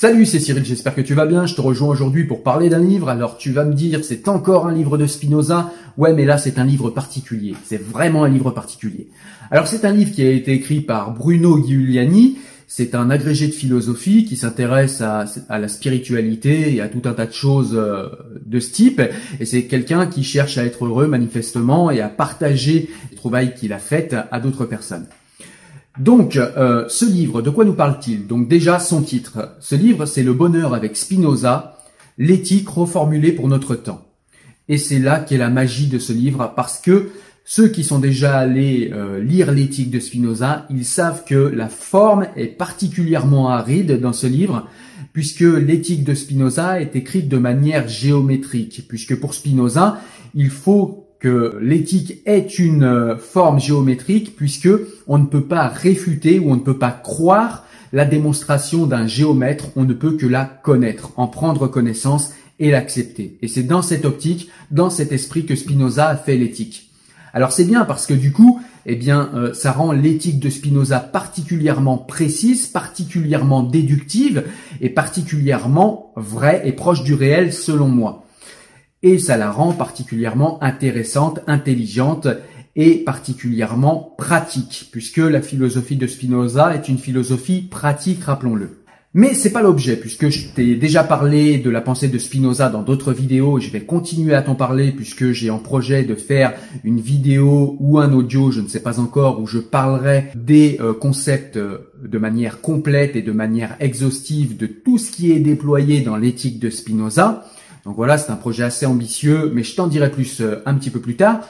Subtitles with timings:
[0.00, 1.44] Salut, c'est Cyril, j'espère que tu vas bien.
[1.44, 3.10] Je te rejoins aujourd'hui pour parler d'un livre.
[3.10, 5.70] Alors tu vas me dire, c'est encore un livre de Spinoza.
[5.98, 7.54] Ouais, mais là c'est un livre particulier.
[7.64, 9.08] C'est vraiment un livre particulier.
[9.50, 12.38] Alors c'est un livre qui a été écrit par Bruno Giuliani.
[12.66, 17.26] C'est un agrégé de philosophie qui s'intéresse à, la spiritualité et à tout un tas
[17.26, 18.06] de choses euh,
[18.42, 19.02] de ce type.
[19.38, 23.74] Et c'est quelqu'un qui cherche à être heureux manifestement et à partager les trouvailles qu'il
[23.74, 25.04] a faites à d'autres personnes.
[26.00, 28.26] Donc, euh, ce livre, de quoi nous parle-t-il?
[28.26, 29.56] Donc déjà, son titre.
[29.60, 31.76] Ce livre, c'est Le bonheur avec Spinoza,
[32.16, 34.06] l'éthique reformulée pour notre temps.
[34.70, 37.10] Et c'est là qu'est la magie de ce livre, parce que
[37.44, 42.28] ceux qui sont déjà allés euh, lire l'éthique de Spinoza, ils savent que la forme
[42.34, 44.68] est particulièrement aride dans ce livre,
[45.12, 50.00] puisque l'éthique de Spinoza est écrite de manière géométrique, puisque pour Spinoza,
[50.34, 54.70] il faut que l'éthique est une euh, forme géométrique puisque
[55.06, 59.66] on ne peut pas réfuter ou on ne peut pas croire la démonstration d'un géomètre,
[59.76, 63.36] on ne peut que la connaître, en prendre connaissance et l'accepter.
[63.42, 66.90] Et c'est dans cette optique, dans cet esprit que Spinoza a fait l'éthique.
[67.32, 71.00] Alors c'est bien parce que du coup, eh bien, euh, ça rend l'éthique de Spinoza
[71.00, 74.44] particulièrement précise, particulièrement déductive
[74.80, 78.19] et particulièrement vraie et proche du réel selon moi
[79.02, 82.28] et ça la rend particulièrement intéressante, intelligente
[82.76, 88.80] et particulièrement pratique, puisque la philosophie de Spinoza est une philosophie pratique, rappelons-le.
[89.12, 92.82] Mais c'est pas l'objet, puisque je t'ai déjà parlé de la pensée de Spinoza dans
[92.82, 96.52] d'autres vidéos, et je vais continuer à t'en parler puisque j'ai en projet de faire
[96.84, 100.94] une vidéo ou un audio, je ne sais pas encore, où je parlerai des euh,
[100.94, 106.02] concepts euh, de manière complète et de manière exhaustive de tout ce qui est déployé
[106.02, 107.44] dans l'éthique de Spinoza.
[107.90, 110.90] Donc voilà, c'est un projet assez ambitieux, mais je t'en dirai plus euh, un petit
[110.90, 111.40] peu plus tard.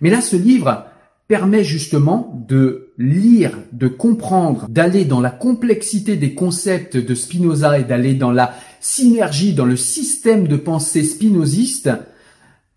[0.00, 0.86] Mais là, ce livre
[1.28, 7.84] permet justement de lire, de comprendre, d'aller dans la complexité des concepts de Spinoza et
[7.84, 11.90] d'aller dans la synergie, dans le système de pensée spinoziste,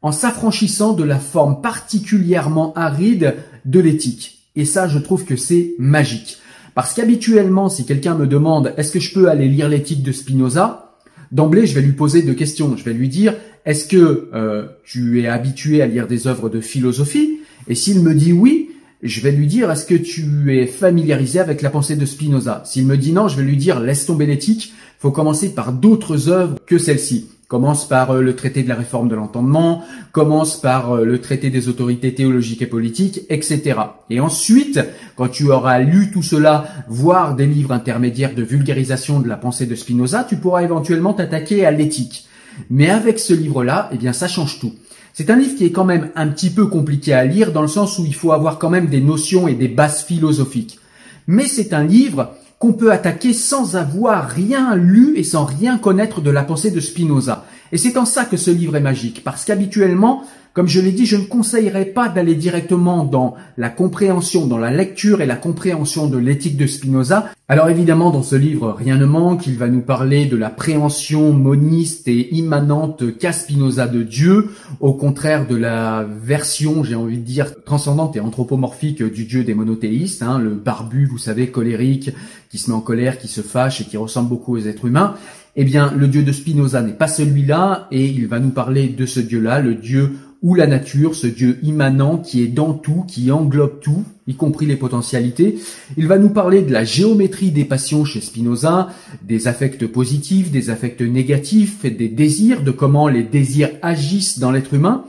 [0.01, 4.49] en s'affranchissant de la forme particulièrement aride de l'éthique.
[4.57, 6.39] Et ça, je trouve que c'est magique.
[6.75, 10.92] Parce qu'habituellement, si quelqu'un me demande est-ce que je peux aller lire l'éthique de Spinoza,
[11.33, 12.77] d'emblée, je vais lui poser deux questions.
[12.77, 13.35] Je vais lui dire,
[13.65, 17.39] est-ce que euh, tu es habitué à lire des œuvres de philosophie?
[17.67, 18.69] Et s'il me dit oui,
[19.01, 22.63] je vais lui dire, est-ce que tu es familiarisé avec la pensée de Spinoza?
[22.65, 26.29] S'il me dit non, je vais lui dire, laisse tomber l'éthique, faut commencer par d'autres
[26.29, 27.27] œuvres que celle-ci.
[27.53, 31.51] Commence par euh, le traité de la réforme de l'entendement, commence par euh, le traité
[31.51, 33.79] des autorités théologiques et politiques, etc.
[34.09, 34.79] Et ensuite,
[35.15, 39.67] quand tu auras lu tout cela, voire des livres intermédiaires de vulgarisation de la pensée
[39.67, 42.25] de Spinoza, tu pourras éventuellement t'attaquer à l'éthique.
[42.71, 44.73] Mais avec ce livre-là, eh bien, ça change tout.
[45.13, 47.67] C'est un livre qui est quand même un petit peu compliqué à lire dans le
[47.67, 50.79] sens où il faut avoir quand même des notions et des bases philosophiques.
[51.27, 56.21] Mais c'est un livre qu'on peut attaquer sans avoir rien lu et sans rien connaître
[56.21, 57.43] de la pensée de Spinoza.
[57.73, 61.07] Et c'est en ça que ce livre est magique, parce qu'habituellement, comme je l'ai dit,
[61.07, 66.07] je ne conseillerais pas d'aller directement dans la compréhension, dans la lecture et la compréhension
[66.07, 67.31] de l'éthique de Spinoza.
[67.47, 69.47] Alors évidemment, dans ce livre, rien ne manque.
[69.47, 74.93] Il va nous parler de la préhension moniste et immanente qu'a Spinoza de Dieu, au
[74.93, 80.21] contraire de la version, j'ai envie de dire, transcendante et anthropomorphique du Dieu des monothéistes,
[80.21, 82.11] hein, le barbu, vous savez, colérique,
[82.51, 85.15] qui se met en colère, qui se fâche et qui ressemble beaucoup aux êtres humains.
[85.55, 89.05] Eh bien, le Dieu de Spinoza n'est pas celui-là, et il va nous parler de
[89.05, 93.31] ce Dieu-là, le Dieu ou la nature, ce Dieu immanent qui est dans tout, qui
[93.31, 95.57] englobe tout, y compris les potentialités.
[95.95, 98.89] Il va nous parler de la géométrie des passions chez Spinoza,
[99.25, 104.73] des affects positifs, des affects négatifs, des désirs, de comment les désirs agissent dans l'être
[104.73, 105.05] humain.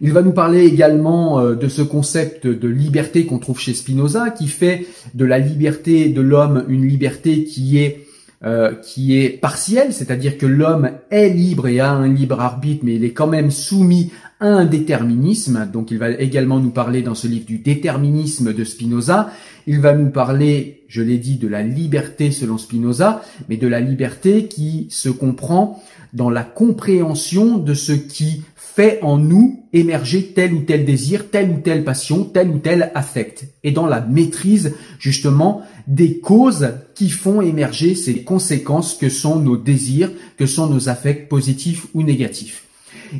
[0.00, 4.30] Il va nous parler également euh, de ce concept de liberté qu'on trouve chez Spinoza,
[4.30, 8.07] qui fait de la liberté de l'homme une liberté qui est
[8.44, 12.94] euh, qui est partielle, c'est-à-dire que l'homme est libre et a un libre arbitre, mais
[12.94, 15.68] il est quand même soumis à un déterminisme.
[15.72, 19.32] Donc il va également nous parler dans ce livre du déterminisme de Spinoza.
[19.66, 23.80] Il va nous parler, je l'ai dit, de la liberté selon Spinoza, mais de la
[23.80, 25.82] liberté qui se comprend
[26.12, 28.44] dans la compréhension de ce qui
[28.78, 32.92] fait en nous émerger tel ou tel désir, telle ou telle passion, tel ou tel
[32.94, 39.40] affect, et dans la maîtrise justement des causes qui font émerger ces conséquences que sont
[39.40, 42.66] nos désirs, que sont nos affects positifs ou négatifs.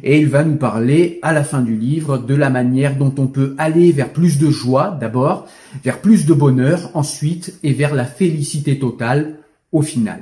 [0.05, 3.27] Et il va nous parler à la fin du livre de la manière dont on
[3.27, 5.49] peut aller vers plus de joie d'abord,
[5.83, 9.41] vers plus de bonheur ensuite et vers la félicité totale
[9.73, 10.21] au final.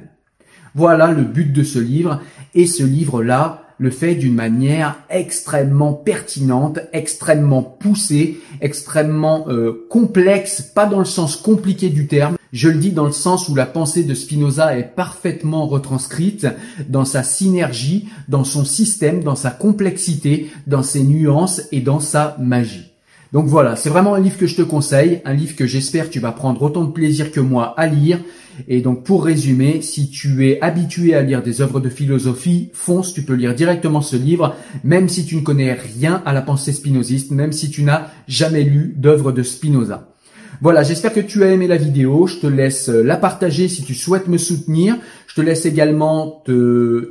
[0.74, 2.22] Voilà le but de ce livre
[2.54, 10.86] et ce livre-là le fait d'une manière extrêmement pertinente, extrêmement poussée, extrêmement euh, complexe, pas
[10.86, 14.04] dans le sens compliqué du terme, je le dis dans le sens où la pensée
[14.04, 16.46] de Spinoza est parfaitement retranscrite
[16.88, 22.36] dans sa synergie, dans son système, dans sa complexité, dans ses nuances et dans sa
[22.40, 22.95] magie.
[23.36, 26.20] Donc voilà, c'est vraiment un livre que je te conseille, un livre que j'espère tu
[26.20, 28.18] vas prendre autant de plaisir que moi à lire.
[28.66, 33.12] Et donc pour résumer, si tu es habitué à lire des œuvres de philosophie, fonce,
[33.12, 36.72] tu peux lire directement ce livre, même si tu ne connais rien à la pensée
[36.72, 40.15] spinoziste, même si tu n'as jamais lu d'œuvres de Spinoza.
[40.60, 42.26] Voilà, j'espère que tu as aimé la vidéo.
[42.26, 44.96] Je te laisse euh, la partager si tu souhaites me soutenir.
[45.26, 46.42] Je te laisse également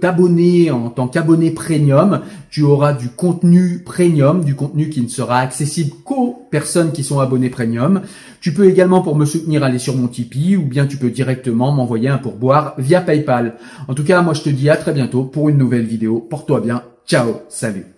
[0.02, 2.22] t'abonner en tant qu'abonné premium.
[2.50, 7.20] Tu auras du contenu premium, du contenu qui ne sera accessible qu'aux personnes qui sont
[7.20, 8.02] abonnées premium.
[8.42, 11.72] Tu peux également pour me soutenir aller sur mon Tipeee ou bien tu peux directement
[11.72, 13.58] m'envoyer un pourboire via PayPal.
[13.88, 16.20] En tout cas, moi je te dis à très bientôt pour une nouvelle vidéo.
[16.20, 16.82] Porte-toi bien.
[17.06, 17.95] Ciao, salut.